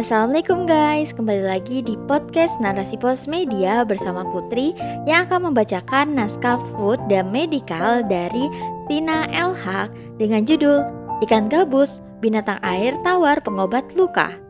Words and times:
Assalamualaikum 0.00 0.64
guys, 0.64 1.12
kembali 1.12 1.44
lagi 1.44 1.84
di 1.84 1.92
podcast 2.08 2.56
Narasi 2.56 2.96
Pos 2.96 3.28
Media 3.28 3.84
bersama 3.84 4.24
Putri 4.32 4.72
yang 5.04 5.28
akan 5.28 5.52
membacakan 5.52 6.16
naskah 6.16 6.56
food 6.72 6.96
dan 7.12 7.28
medical 7.28 8.00
dari 8.08 8.48
Tina 8.88 9.28
LH 9.28 9.92
dengan 10.16 10.48
judul 10.48 10.80
Ikan 11.20 11.52
Gabus, 11.52 11.92
Binatang 12.24 12.56
Air 12.64 12.96
Tawar 13.04 13.44
Pengobat 13.44 13.84
Luka. 13.92 14.40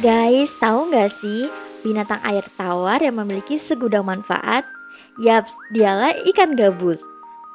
Guys, 0.00 0.48
tahu 0.56 0.88
nggak 0.88 1.12
sih 1.20 1.52
binatang 1.84 2.24
air 2.24 2.48
tawar 2.56 3.04
yang 3.04 3.20
memiliki 3.20 3.60
segudang 3.60 4.08
manfaat? 4.08 4.64
Yaps, 5.20 5.52
dialah 5.76 6.16
ikan 6.32 6.56
gabus. 6.56 7.04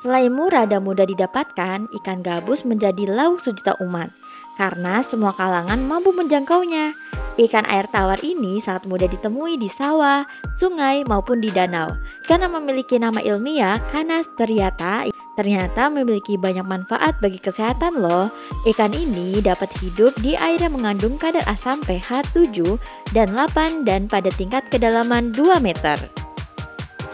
Selain 0.06 0.30
murah 0.30 0.70
dan 0.70 0.86
mudah 0.86 1.10
didapatkan, 1.10 1.90
ikan 1.90 2.20
gabus 2.22 2.62
menjadi 2.62 3.10
lauk 3.10 3.42
sejuta 3.42 3.74
umat 3.82 4.14
karena 4.56 5.04
semua 5.08 5.36
kalangan 5.36 5.80
mampu 5.86 6.12
menjangkaunya. 6.16 6.95
Ikan 7.36 7.68
air 7.68 7.84
tawar 7.91 8.16
ini 8.23 8.64
sangat 8.64 8.88
mudah 8.88 9.12
ditemui 9.12 9.59
di 9.59 9.68
sawah, 9.68 10.23
sungai, 10.55 11.04
maupun 11.04 11.44
di 11.44 11.52
danau. 11.52 11.91
Karena 12.23 12.48
memiliki 12.48 12.95
nama 12.95 13.20
ilmiah, 13.20 13.84
Canas 13.91 14.23
ternyata 14.40 15.12
ternyata 15.36 15.91
memiliki 15.91 16.40
banyak 16.40 16.64
manfaat 16.64 17.20
bagi 17.20 17.38
kesehatan 17.44 18.00
loh. 18.00 18.31
Ikan 18.64 18.95
ini 18.95 19.44
dapat 19.44 19.68
hidup 19.84 20.16
di 20.23 20.34
air 20.40 20.64
yang 20.64 20.80
mengandung 20.80 21.20
kadar 21.20 21.44
asam 21.45 21.84
pH 21.84 22.31
7 22.31 22.80
dan 23.12 23.36
8 23.36 23.84
dan 23.84 24.08
pada 24.08 24.31
tingkat 24.40 24.64
kedalaman 24.72 25.36
2 25.36 25.59
meter. 25.59 26.00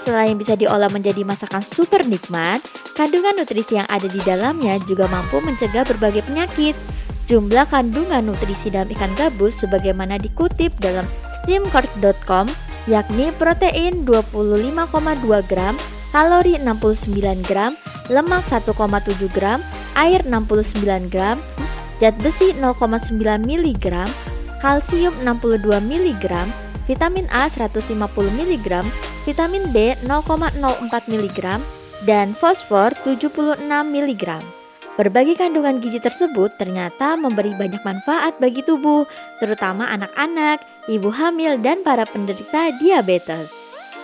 Selain 0.02 0.34
bisa 0.34 0.58
diolah 0.58 0.90
menjadi 0.90 1.22
masakan 1.22 1.62
super 1.62 2.02
nikmat, 2.02 2.62
kandungan 2.98 3.38
nutrisi 3.38 3.78
yang 3.78 3.86
ada 3.90 4.10
di 4.10 4.18
dalamnya 4.26 4.82
juga 4.90 5.06
mampu 5.10 5.38
mencegah 5.42 5.86
berbagai 5.86 6.26
penyakit. 6.26 6.74
Jumlah 7.32 7.64
kandungan 7.72 8.28
nutrisi 8.28 8.68
dalam 8.68 8.92
ikan 8.92 9.08
gabus 9.16 9.56
sebagaimana 9.64 10.20
dikutip 10.20 10.76
dalam 10.84 11.08
steamcourt.com 11.24 12.52
yakni 12.92 13.32
protein 13.40 14.04
25,2 14.04 15.24
gram, 15.48 15.80
kalori 16.12 16.60
69 16.60 17.48
gram, 17.48 17.72
lemak 18.12 18.44
1,7 18.52 19.32
gram, 19.32 19.64
air 19.96 20.20
69 20.28 21.08
gram, 21.08 21.40
zat 22.04 22.20
besi 22.20 22.52
0,9 22.60 23.16
mg, 23.48 23.86
kalsium 24.60 25.16
62 25.24 25.72
mg, 25.88 26.26
vitamin 26.84 27.26
A 27.32 27.48
150 27.48 27.96
mg, 28.12 28.68
vitamin 29.24 29.64
B 29.72 29.96
0,04 30.04 31.08
mg, 31.08 31.40
dan 32.04 32.36
fosfor 32.36 32.92
76 33.08 33.56
mg. 33.72 34.61
Berbagai 35.00 35.40
kandungan 35.40 35.80
gizi 35.80 36.04
tersebut 36.04 36.52
ternyata 36.60 37.16
memberi 37.16 37.56
banyak 37.56 37.80
manfaat 37.88 38.36
bagi 38.44 38.60
tubuh, 38.60 39.08
terutama 39.40 39.88
anak-anak, 39.88 40.60
ibu 40.92 41.08
hamil, 41.08 41.56
dan 41.64 41.80
para 41.80 42.04
penderita 42.04 42.76
diabetes. 42.76 43.48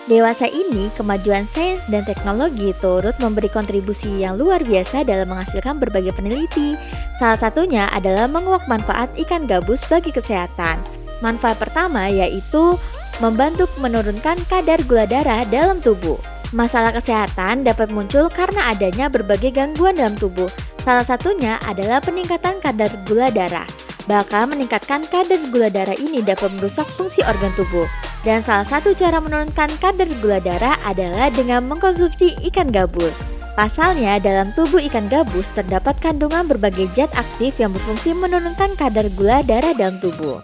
Dewasa 0.08 0.48
ini, 0.48 0.88
kemajuan 0.96 1.44
sains 1.52 1.84
dan 1.92 2.00
teknologi 2.08 2.72
turut 2.80 3.12
memberi 3.20 3.52
kontribusi 3.52 4.24
yang 4.24 4.40
luar 4.40 4.64
biasa 4.64 5.04
dalam 5.04 5.28
menghasilkan 5.28 5.76
berbagai 5.76 6.16
peneliti. 6.16 6.80
Salah 7.20 7.36
satunya 7.36 7.92
adalah 7.92 8.24
menguak 8.24 8.64
manfaat 8.64 9.12
ikan 9.28 9.44
gabus 9.44 9.84
bagi 9.92 10.08
kesehatan. 10.08 10.80
Manfaat 11.20 11.60
pertama 11.60 12.08
yaitu 12.08 12.80
membantu 13.20 13.68
menurunkan 13.84 14.40
kadar 14.48 14.80
gula 14.88 15.04
darah 15.04 15.44
dalam 15.52 15.84
tubuh. 15.84 16.16
Masalah 16.56 16.96
kesehatan 16.96 17.68
dapat 17.68 17.92
muncul 17.92 18.32
karena 18.32 18.72
adanya 18.72 19.12
berbagai 19.12 19.52
gangguan 19.52 20.00
dalam 20.00 20.16
tubuh. 20.16 20.48
Salah 20.88 21.04
satunya 21.04 21.60
adalah 21.68 22.00
peningkatan 22.00 22.64
kadar 22.64 22.88
gula 23.04 23.28
darah. 23.28 23.68
Bahkan 24.08 24.56
meningkatkan 24.56 25.04
kadar 25.12 25.36
gula 25.52 25.68
darah 25.68 25.92
ini 25.92 26.24
dapat 26.24 26.48
merusak 26.56 26.88
fungsi 26.96 27.20
organ 27.28 27.52
tubuh. 27.60 27.84
Dan 28.24 28.40
salah 28.40 28.64
satu 28.64 28.96
cara 28.96 29.20
menurunkan 29.20 29.68
kadar 29.84 30.08
gula 30.24 30.40
darah 30.40 30.80
adalah 30.80 31.28
dengan 31.28 31.68
mengkonsumsi 31.68 32.40
ikan 32.48 32.72
gabus. 32.72 33.12
Pasalnya, 33.52 34.16
dalam 34.16 34.48
tubuh 34.56 34.80
ikan 34.88 35.04
gabus 35.12 35.44
terdapat 35.52 35.92
kandungan 36.00 36.48
berbagai 36.48 36.88
zat 36.96 37.12
aktif 37.20 37.60
yang 37.60 37.68
berfungsi 37.68 38.16
menurunkan 38.16 38.72
kadar 38.80 39.12
gula 39.12 39.44
darah 39.44 39.76
dalam 39.76 40.00
tubuh. 40.00 40.40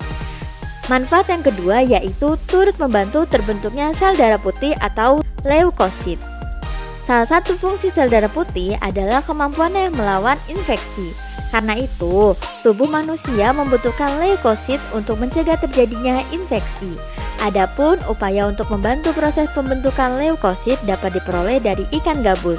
Manfaat 0.93 1.33
yang 1.33 1.41
kedua 1.41 1.89
yaitu 1.89 2.37
turut 2.53 2.77
membantu 2.77 3.25
terbentuknya 3.33 3.97
sel 3.97 4.13
darah 4.13 4.37
putih 4.37 4.77
atau 4.85 5.25
leukosit. 5.49 6.21
Salah 7.05 7.29
satu 7.29 7.61
fungsi 7.61 7.93
sel 7.93 8.09
darah 8.09 8.33
putih 8.33 8.73
adalah 8.81 9.21
kemampuannya 9.29 9.93
melawan 9.93 10.41
infeksi. 10.49 11.13
Karena 11.53 11.77
itu, 11.77 12.33
tubuh 12.65 12.89
manusia 12.89 13.53
membutuhkan 13.53 14.17
leukosit 14.25 14.81
untuk 14.97 15.21
mencegah 15.21 15.61
terjadinya 15.61 16.25
infeksi. 16.33 16.97
Adapun 17.45 18.01
upaya 18.09 18.49
untuk 18.49 18.73
membantu 18.73 19.13
proses 19.13 19.53
pembentukan 19.53 20.17
leukosit 20.17 20.81
dapat 20.89 21.13
diperoleh 21.21 21.61
dari 21.61 21.85
ikan 22.01 22.25
gabus. 22.25 22.59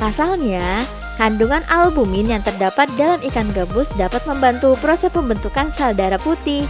Pasalnya, 0.00 0.80
kandungan 1.20 1.60
albumin 1.68 2.32
yang 2.32 2.42
terdapat 2.42 2.88
dalam 2.96 3.20
ikan 3.20 3.46
gabus 3.52 3.86
dapat 4.00 4.24
membantu 4.24 4.80
proses 4.80 5.12
pembentukan 5.12 5.68
sel 5.76 5.92
darah 5.92 6.18
putih. 6.18 6.64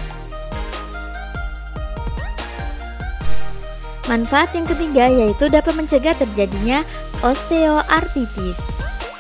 Manfaat 4.05 4.53
yang 4.53 4.69
ketiga 4.69 5.09
yaitu 5.09 5.49
dapat 5.49 5.73
mencegah 5.81 6.13
terjadinya 6.13 6.85
osteoartritis. 7.25 8.61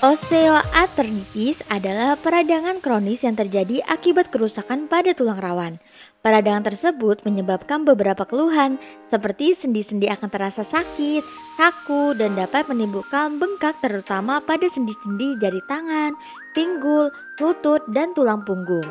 Osteoartritis 0.04 1.64
adalah 1.72 2.20
peradangan 2.20 2.84
kronis 2.84 3.24
yang 3.24 3.32
terjadi 3.32 3.80
akibat 3.88 4.28
kerusakan 4.28 4.84
pada 4.84 5.16
tulang 5.16 5.40
rawan. 5.40 5.80
Peradangan 6.20 6.68
tersebut 6.68 7.24
menyebabkan 7.24 7.88
beberapa 7.88 8.28
keluhan 8.28 8.76
seperti 9.08 9.56
sendi-sendi 9.56 10.12
akan 10.12 10.28
terasa 10.28 10.68
sakit, 10.68 11.24
kaku, 11.56 12.12
dan 12.20 12.36
dapat 12.36 12.68
menimbulkan 12.68 13.40
bengkak 13.40 13.80
terutama 13.80 14.44
pada 14.44 14.68
sendi-sendi 14.68 15.40
jari 15.40 15.64
tangan, 15.64 16.12
pinggul, 16.52 17.08
lutut, 17.40 17.80
dan 17.96 18.12
tulang 18.12 18.44
punggung. 18.44 18.84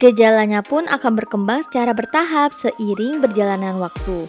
Gejalanya 0.00 0.64
pun 0.64 0.88
akan 0.88 1.12
berkembang 1.20 1.60
secara 1.68 1.92
bertahap 1.92 2.56
seiring 2.56 3.20
berjalanan 3.20 3.76
waktu. 3.76 4.24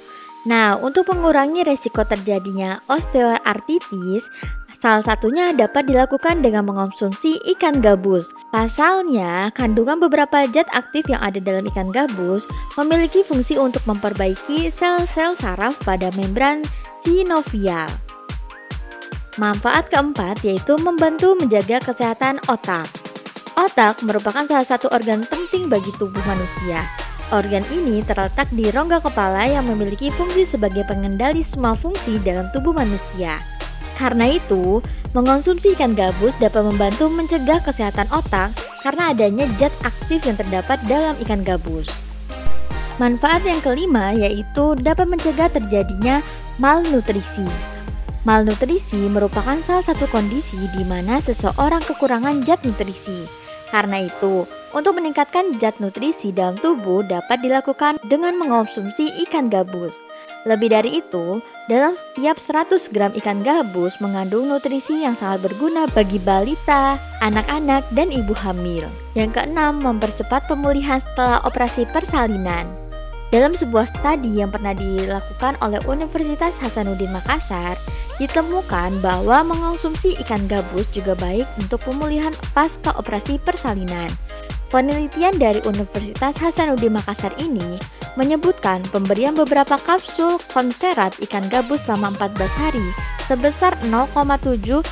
Nah, 0.49 0.73
untuk 0.81 1.09
mengurangi 1.13 1.61
resiko 1.61 2.01
terjadinya 2.01 2.81
osteoartritis, 2.89 4.25
Salah 4.81 5.05
satunya 5.05 5.53
dapat 5.53 5.85
dilakukan 5.85 6.41
dengan 6.41 6.65
mengonsumsi 6.65 7.37
ikan 7.53 7.85
gabus. 7.85 8.25
Pasalnya, 8.49 9.53
kandungan 9.53 10.01
beberapa 10.01 10.41
zat 10.49 10.65
aktif 10.73 11.05
yang 11.05 11.21
ada 11.21 11.37
dalam 11.37 11.69
ikan 11.69 11.93
gabus 11.93 12.41
memiliki 12.81 13.21
fungsi 13.21 13.61
untuk 13.61 13.85
memperbaiki 13.85 14.73
sel-sel 14.73 15.37
saraf 15.37 15.77
pada 15.85 16.09
membran 16.17 16.65
sinovial. 17.05 17.93
Manfaat 19.37 19.93
keempat 19.93 20.41
yaitu 20.41 20.73
membantu 20.81 21.37
menjaga 21.37 21.77
kesehatan 21.85 22.41
otak. 22.49 22.89
Otak 23.53 24.01
merupakan 24.01 24.49
salah 24.49 24.65
satu 24.65 24.89
organ 24.89 25.21
penting 25.29 25.69
bagi 25.69 25.93
tubuh 26.01 26.25
manusia. 26.25 27.00
Organ 27.31 27.63
ini 27.71 28.03
terletak 28.03 28.51
di 28.51 28.67
rongga 28.67 28.99
kepala 28.99 29.47
yang 29.47 29.63
memiliki 29.63 30.11
fungsi 30.11 30.43
sebagai 30.43 30.83
pengendali 30.83 31.47
semua 31.47 31.79
fungsi 31.79 32.19
dalam 32.19 32.43
tubuh 32.51 32.75
manusia. 32.75 33.39
Karena 33.95 34.35
itu, 34.35 34.83
mengonsumsi 35.15 35.71
ikan 35.79 35.95
gabus 35.95 36.35
dapat 36.43 36.59
membantu 36.67 37.07
mencegah 37.07 37.63
kesehatan 37.63 38.11
otak 38.11 38.51
karena 38.83 39.15
adanya 39.15 39.47
zat 39.55 39.71
aktif 39.87 40.19
yang 40.27 40.35
terdapat 40.35 40.75
dalam 40.91 41.15
ikan 41.23 41.39
gabus. 41.39 41.87
Manfaat 42.99 43.47
yang 43.47 43.63
kelima 43.63 44.11
yaitu 44.11 44.75
dapat 44.83 45.07
mencegah 45.07 45.47
terjadinya 45.55 46.19
malnutrisi. 46.59 47.47
Malnutrisi 48.27 49.07
merupakan 49.07 49.55
salah 49.63 49.81
satu 49.81 50.03
kondisi 50.11 50.59
di 50.75 50.83
mana 50.83 51.23
seseorang 51.23 51.81
kekurangan 51.87 52.43
zat 52.43 52.59
nutrisi. 52.67 53.40
Karena 53.71 54.03
itu, 54.03 54.43
untuk 54.75 54.99
meningkatkan 54.99 55.55
zat 55.63 55.79
nutrisi 55.79 56.35
dalam 56.35 56.59
tubuh 56.59 57.07
dapat 57.07 57.39
dilakukan 57.39 58.03
dengan 58.11 58.35
mengonsumsi 58.35 59.23
ikan 59.27 59.47
gabus. 59.47 59.95
Lebih 60.43 60.73
dari 60.73 60.99
itu, 60.99 61.39
dalam 61.69 61.93
setiap 61.93 62.41
100 62.41 62.91
gram 62.91 63.13
ikan 63.15 63.45
gabus 63.45 63.95
mengandung 64.03 64.49
nutrisi 64.49 65.05
yang 65.05 65.15
sangat 65.15 65.47
berguna 65.47 65.85
bagi 65.93 66.17
balita, 66.19 66.97
anak-anak, 67.21 67.85
dan 67.93 68.09
ibu 68.09 68.33
hamil. 68.33 68.89
Yang 69.13 69.39
keenam, 69.39 69.79
mempercepat 69.79 70.49
pemulihan 70.49 70.99
setelah 70.99 71.45
operasi 71.45 71.85
persalinan. 71.93 72.67
Dalam 73.31 73.55
sebuah 73.55 73.87
studi 73.87 74.43
yang 74.43 74.51
pernah 74.51 74.75
dilakukan 74.75 75.55
oleh 75.63 75.79
Universitas 75.87 76.51
Hasanuddin 76.59 77.15
Makassar, 77.15 77.79
ditemukan 78.19 78.99
bahwa 78.99 79.47
mengonsumsi 79.47 80.19
ikan 80.27 80.51
gabus 80.51 80.83
juga 80.91 81.15
baik 81.15 81.47
untuk 81.55 81.79
pemulihan 81.87 82.35
pasca 82.51 82.91
operasi 82.99 83.39
persalinan. 83.39 84.11
Penelitian 84.67 85.39
dari 85.39 85.63
Universitas 85.63 86.35
Hasanuddin 86.43 86.91
Makassar 86.91 87.31
ini 87.39 87.79
menyebutkan 88.19 88.83
pemberian 88.91 89.31
beberapa 89.31 89.79
kapsul 89.79 90.35
konserat 90.51 91.15
ikan 91.23 91.47
gabus 91.47 91.79
selama 91.87 92.11
14 92.19 92.35
hari 92.59 92.87
sebesar 93.31 93.71
0,7 93.87 94.83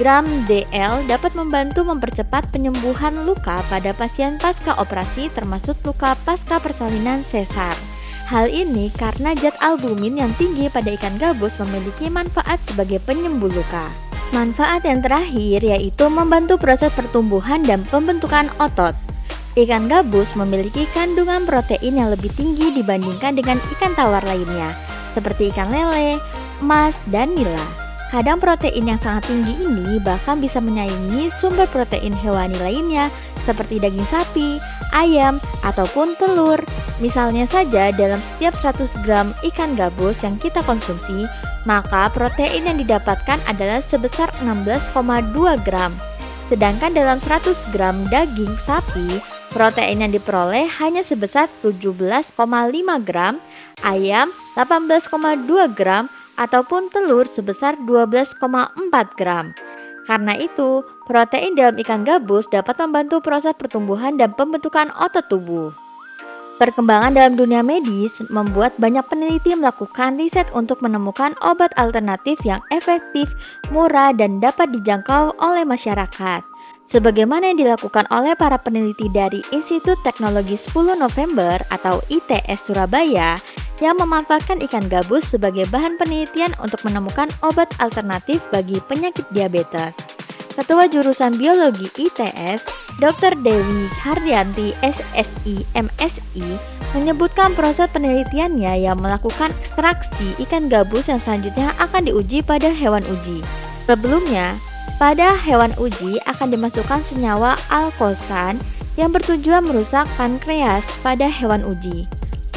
gram 0.00 0.24
DL 0.48 1.04
dapat 1.04 1.36
membantu 1.36 1.84
mempercepat 1.84 2.48
penyembuhan 2.56 3.12
luka 3.28 3.60
pada 3.68 3.92
pasien 3.92 4.40
pasca 4.40 4.72
operasi 4.80 5.28
termasuk 5.28 5.76
luka 5.84 6.16
pasca 6.24 6.56
persalinan 6.56 7.20
sesar. 7.28 7.76
Hal 8.32 8.48
ini 8.48 8.88
karena 8.96 9.36
zat 9.36 9.60
albumin 9.60 10.16
yang 10.16 10.32
tinggi 10.40 10.72
pada 10.72 10.96
ikan 10.96 11.20
gabus 11.20 11.60
memiliki 11.60 12.08
manfaat 12.08 12.56
sebagai 12.64 12.96
penyembuh 13.04 13.52
luka. 13.52 13.92
Manfaat 14.32 14.88
yang 14.88 15.04
terakhir 15.04 15.60
yaitu 15.60 16.08
membantu 16.08 16.56
proses 16.56 16.88
pertumbuhan 16.96 17.60
dan 17.60 17.84
pembentukan 17.84 18.48
otot. 18.56 18.96
Ikan 19.52 19.84
gabus 19.84 20.32
memiliki 20.32 20.88
kandungan 20.96 21.44
protein 21.44 22.00
yang 22.00 22.08
lebih 22.08 22.32
tinggi 22.32 22.72
dibandingkan 22.72 23.36
dengan 23.36 23.60
ikan 23.76 23.92
tawar 23.92 24.24
lainnya, 24.24 24.72
seperti 25.12 25.52
ikan 25.52 25.68
lele, 25.68 26.16
emas, 26.64 26.96
dan 27.12 27.28
nila. 27.36 27.89
Kadang 28.10 28.42
protein 28.42 28.90
yang 28.90 28.98
sangat 28.98 29.30
tinggi 29.30 29.54
ini 29.54 30.02
bahkan 30.02 30.42
bisa 30.42 30.58
menyaingi 30.58 31.30
sumber 31.30 31.70
protein 31.70 32.10
hewani 32.10 32.58
lainnya 32.58 33.06
seperti 33.46 33.78
daging 33.78 34.04
sapi, 34.10 34.58
ayam, 34.90 35.38
ataupun 35.62 36.18
telur. 36.18 36.58
Misalnya 36.98 37.46
saja 37.46 37.94
dalam 37.94 38.18
setiap 38.34 38.58
100 38.58 39.06
gram 39.06 39.30
ikan 39.54 39.78
gabus 39.78 40.18
yang 40.26 40.36
kita 40.42 40.58
konsumsi, 40.66 41.22
maka 41.70 42.10
protein 42.10 42.66
yang 42.66 42.78
didapatkan 42.82 43.38
adalah 43.46 43.78
sebesar 43.78 44.28
16,2 44.42 44.90
gram. 45.62 45.94
Sedangkan 46.50 46.90
dalam 46.90 47.22
100 47.22 47.54
gram 47.70 47.94
daging 48.10 48.50
sapi, 48.66 49.22
protein 49.54 50.02
yang 50.02 50.10
diperoleh 50.10 50.66
hanya 50.82 51.06
sebesar 51.06 51.46
17,5 51.62 52.26
gram, 53.06 53.38
ayam 53.86 54.34
18,2 54.58 55.78
gram, 55.78 56.10
ataupun 56.40 56.88
telur 56.88 57.28
sebesar 57.28 57.76
12,4 57.84 58.40
gram. 59.20 59.52
Karena 60.08 60.34
itu, 60.40 60.80
protein 61.04 61.54
dalam 61.54 61.76
ikan 61.84 62.02
gabus 62.02 62.48
dapat 62.48 62.80
membantu 62.80 63.20
proses 63.20 63.52
pertumbuhan 63.54 64.16
dan 64.16 64.32
pembentukan 64.32 64.88
otot 64.96 65.28
tubuh. 65.28 65.70
Perkembangan 66.60 67.16
dalam 67.16 67.40
dunia 67.40 67.64
medis 67.64 68.12
membuat 68.28 68.76
banyak 68.76 69.00
peneliti 69.08 69.56
melakukan 69.56 70.20
riset 70.20 70.44
untuk 70.52 70.84
menemukan 70.84 71.32
obat 71.40 71.72
alternatif 71.80 72.36
yang 72.44 72.60
efektif, 72.68 73.32
murah, 73.72 74.12
dan 74.12 74.44
dapat 74.44 74.68
dijangkau 74.76 75.40
oleh 75.40 75.64
masyarakat. 75.64 76.44
Sebagaimana 76.90 77.54
yang 77.54 77.64
dilakukan 77.64 78.04
oleh 78.10 78.34
para 78.34 78.58
peneliti 78.58 79.06
dari 79.14 79.40
Institut 79.54 79.96
Teknologi 80.02 80.58
10 80.58 80.98
November 80.98 81.62
atau 81.70 82.02
ITS 82.10 82.66
Surabaya 82.66 83.38
yang 83.80 83.96
memanfaatkan 83.96 84.60
ikan 84.68 84.86
gabus 84.86 85.26
sebagai 85.32 85.64
bahan 85.72 85.96
penelitian 85.96 86.52
untuk 86.60 86.84
menemukan 86.84 87.32
obat 87.40 87.72
alternatif 87.80 88.44
bagi 88.52 88.78
penyakit 88.86 89.24
diabetes. 89.32 89.96
Ketua 90.52 90.84
Jurusan 90.92 91.40
Biologi 91.40 91.88
ITS, 91.96 92.60
Dr. 93.00 93.32
Dewi 93.40 93.88
Hardianti 94.04 94.76
SSI 94.84 95.56
MSI, 95.72 96.46
menyebutkan 96.92 97.56
proses 97.56 97.88
penelitiannya 97.94 98.84
yang 98.84 99.00
melakukan 99.00 99.54
ekstraksi 99.64 100.36
ikan 100.44 100.68
gabus 100.68 101.08
yang 101.08 101.22
selanjutnya 101.24 101.72
akan 101.80 102.04
diuji 102.04 102.44
pada 102.44 102.68
hewan 102.68 103.00
uji. 103.08 103.40
Sebelumnya, 103.88 104.60
pada 105.00 105.32
hewan 105.32 105.72
uji 105.80 106.20
akan 106.28 106.52
dimasukkan 106.52 107.00
senyawa 107.08 107.56
alkosan 107.72 108.60
yang 109.00 109.08
bertujuan 109.08 109.64
merusak 109.64 110.04
pankreas 110.20 110.84
pada 111.00 111.24
hewan 111.24 111.64
uji. 111.64 112.04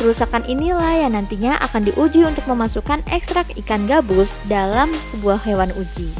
Kerusakan 0.03 0.43
inilah 0.51 1.07
yang 1.07 1.15
nantinya 1.15 1.55
akan 1.63 1.87
diuji 1.87 2.27
untuk 2.27 2.43
memasukkan 2.51 2.99
ekstrak 3.07 3.55
ikan 3.63 3.87
gabus 3.87 4.27
dalam 4.51 4.91
sebuah 5.15 5.39
hewan 5.47 5.71
uji. 5.79 6.11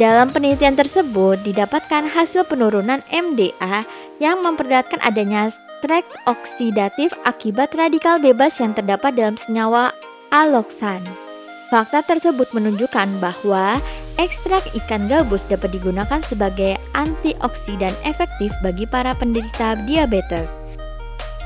Dalam 0.00 0.32
penelitian 0.32 0.72
tersebut 0.80 1.36
didapatkan 1.44 2.08
hasil 2.08 2.48
penurunan 2.48 3.04
MDA 3.12 3.84
yang 4.16 4.40
memperlihatkan 4.40 4.96
adanya 5.04 5.52
stres 5.52 6.08
oksidatif 6.24 7.12
akibat 7.28 7.76
radikal 7.76 8.16
bebas 8.16 8.56
yang 8.56 8.72
terdapat 8.72 9.12
dalam 9.12 9.36
senyawa 9.36 9.92
aloksan. 10.32 11.04
Fakta 11.68 12.00
tersebut 12.08 12.48
menunjukkan 12.56 13.12
bahwa 13.20 13.76
ekstrak 14.16 14.64
ikan 14.72 15.04
gabus 15.12 15.44
dapat 15.52 15.68
digunakan 15.76 16.24
sebagai 16.24 16.80
antioksidan 16.96 17.92
efektif 18.08 18.56
bagi 18.64 18.88
para 18.88 19.12
penderita 19.12 19.76
diabetes. 19.84 20.61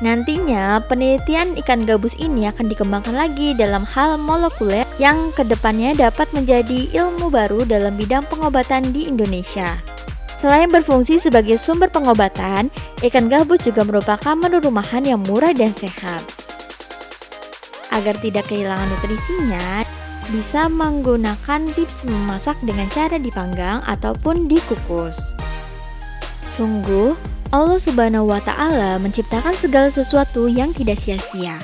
Nantinya, 0.04 0.76
penelitian 0.84 1.56
ikan 1.64 1.88
gabus 1.88 2.12
ini 2.20 2.44
akan 2.52 2.68
dikembangkan 2.68 3.16
lagi 3.16 3.56
dalam 3.56 3.80
hal 3.88 4.20
molekuler 4.20 4.84
yang 5.00 5.32
ke 5.32 5.40
depannya 5.40 5.96
dapat 5.96 6.28
menjadi 6.36 6.92
ilmu 6.92 7.32
baru 7.32 7.64
dalam 7.64 7.96
bidang 7.96 8.28
pengobatan 8.28 8.92
di 8.92 9.08
Indonesia. 9.08 9.80
Selain 10.36 10.68
berfungsi 10.68 11.16
sebagai 11.16 11.56
sumber 11.56 11.88
pengobatan, 11.88 12.68
ikan 13.00 13.32
gabus 13.32 13.64
juga 13.64 13.88
merupakan 13.88 14.36
menu 14.36 14.60
rumahan 14.60 15.00
yang 15.00 15.24
murah 15.24 15.56
dan 15.56 15.72
sehat. 15.80 16.20
Agar 17.88 18.20
tidak 18.20 18.44
kehilangan 18.52 18.84
nutrisinya, 18.92 19.80
bisa 20.28 20.68
menggunakan 20.68 21.64
tips 21.72 22.04
memasak 22.04 22.58
dengan 22.68 22.84
cara 22.92 23.16
dipanggang 23.16 23.80
ataupun 23.88 24.44
dikukus. 24.44 25.16
Sungguh, 26.60 27.16
Allah 27.54 27.78
Subhanahu 27.78 28.26
wa 28.26 28.42
Ta'ala 28.42 28.98
menciptakan 28.98 29.54
segala 29.62 29.94
sesuatu 29.94 30.50
yang 30.50 30.74
tidak 30.74 30.98
sia-sia. 30.98 31.54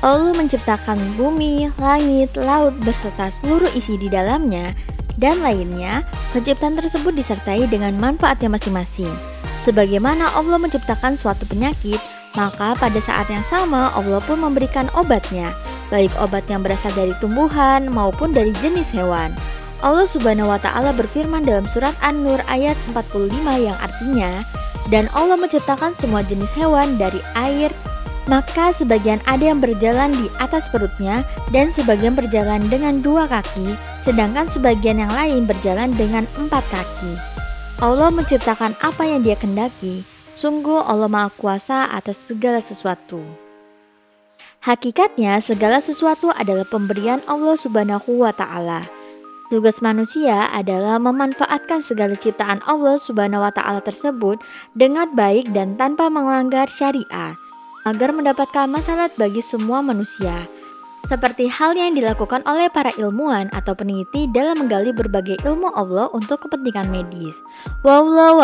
Allah 0.00 0.32
menciptakan 0.32 0.96
bumi, 1.20 1.68
langit, 1.76 2.32
laut 2.36 2.72
beserta 2.80 3.28
seluruh 3.28 3.68
isi 3.76 4.00
di 4.00 4.08
dalamnya, 4.08 4.72
dan 5.20 5.40
lainnya. 5.44 6.00
Penciptaan 6.32 6.76
tersebut 6.76 7.12
disertai 7.16 7.64
dengan 7.68 7.96
manfaatnya 7.96 8.52
masing-masing. 8.52 9.08
Sebagaimana 9.68 10.32
Allah 10.36 10.60
menciptakan 10.60 11.16
suatu 11.20 11.44
penyakit, 11.48 12.00
maka 12.36 12.76
pada 12.76 13.00
saat 13.04 13.26
yang 13.32 13.44
sama 13.48 13.92
Allah 13.96 14.20
pun 14.24 14.40
memberikan 14.40 14.84
obatnya, 14.96 15.52
baik 15.88 16.12
obat 16.20 16.44
yang 16.48 16.60
berasal 16.60 16.92
dari 16.92 17.12
tumbuhan 17.20 17.88
maupun 17.88 18.32
dari 18.32 18.52
jenis 18.60 18.86
hewan. 18.92 19.32
Allah 19.84 20.08
Subhanahu 20.08 20.48
wa 20.52 20.60
taala 20.60 20.92
berfirman 20.92 21.44
dalam 21.44 21.64
surat 21.68 21.92
An-Nur 22.00 22.40
ayat 22.48 22.76
45 22.92 23.32
yang 23.60 23.76
artinya, 23.76 24.44
dan 24.92 25.10
Allah 25.14 25.34
menciptakan 25.34 25.94
semua 25.98 26.22
jenis 26.26 26.50
hewan 26.54 26.94
dari 26.94 27.18
air, 27.34 27.70
maka 28.26 28.74
sebagian 28.74 29.22
ada 29.26 29.54
yang 29.54 29.62
berjalan 29.62 30.10
di 30.14 30.26
atas 30.42 30.66
perutnya 30.74 31.22
dan 31.54 31.70
sebagian 31.70 32.18
berjalan 32.18 32.62
dengan 32.66 32.98
dua 33.02 33.30
kaki, 33.30 33.78
sedangkan 34.02 34.50
sebagian 34.50 34.98
yang 35.02 35.12
lain 35.14 35.46
berjalan 35.46 35.90
dengan 35.94 36.26
empat 36.38 36.62
kaki. 36.70 37.14
Allah 37.82 38.10
menciptakan 38.10 38.74
apa 38.82 39.02
yang 39.04 39.22
dia 39.22 39.38
kendaki, 39.38 40.02
sungguh 40.34 40.82
Allah 40.82 41.10
Maha 41.10 41.30
Kuasa 41.34 41.86
atas 41.92 42.18
segala 42.26 42.64
sesuatu. 42.64 43.22
Hakikatnya 44.64 45.38
segala 45.44 45.78
sesuatu 45.78 46.34
adalah 46.34 46.66
pemberian 46.66 47.22
Allah 47.30 47.54
Subhanahu 47.54 48.26
wa 48.26 48.34
taala. 48.34 48.95
Tugas 49.46 49.78
manusia 49.78 50.50
adalah 50.50 50.98
memanfaatkan 50.98 51.78
segala 51.78 52.18
ciptaan 52.18 52.58
Allah 52.66 52.98
Subhanahu 52.98 53.46
wa 53.46 53.54
taala 53.54 53.78
tersebut 53.78 54.42
dengan 54.74 55.14
baik 55.14 55.54
dan 55.54 55.78
tanpa 55.78 56.10
melanggar 56.10 56.66
syariat 56.66 57.38
agar 57.86 58.10
mendapatkan 58.10 58.66
masalah 58.66 59.06
bagi 59.14 59.38
semua 59.46 59.86
manusia. 59.86 60.34
Seperti 61.06 61.46
hal 61.46 61.78
yang 61.78 61.94
dilakukan 61.94 62.42
oleh 62.42 62.66
para 62.66 62.90
ilmuwan 62.98 63.46
atau 63.54 63.78
peneliti 63.78 64.26
dalam 64.34 64.66
menggali 64.66 64.90
berbagai 64.90 65.38
ilmu 65.46 65.70
Allah 65.78 66.10
untuk 66.10 66.42
kepentingan 66.42 66.90
medis. 66.90 67.38
Wallahu. 67.86 68.42